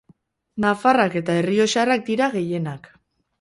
Nafarrak 0.63 1.17
eta 1.21 1.35
errioxarrak 1.41 2.03
dira 2.09 2.31
gehienak. 2.39 2.91